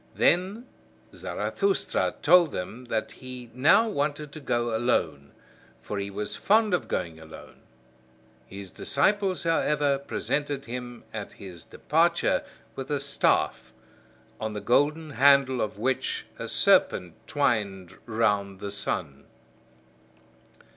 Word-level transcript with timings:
Then 0.15 0.65
Zarathustra 1.13 2.15
told 2.23 2.51
them 2.51 2.85
that 2.85 3.11
he 3.11 3.51
now 3.53 3.87
wanted 3.87 4.31
to 4.31 4.39
go 4.39 4.75
alone; 4.75 5.31
for 5.83 5.99
he 5.99 6.09
was 6.09 6.35
fond 6.35 6.73
of 6.73 6.87
going 6.87 7.19
alone. 7.19 7.61
His 8.47 8.71
disciples, 8.71 9.43
however, 9.43 9.99
presented 9.99 10.65
him 10.65 11.03
at 11.13 11.33
his 11.33 11.63
departure 11.63 12.43
with 12.75 12.89
a 12.89 12.99
staff, 12.99 13.73
on 14.39 14.53
the 14.53 14.59
golden 14.59 15.11
handle 15.11 15.61
of 15.61 15.77
which 15.77 16.25
a 16.39 16.47
serpent 16.47 17.13
twined 17.27 17.95
round 18.07 18.59
the 18.59 18.71
sun. 18.71 19.25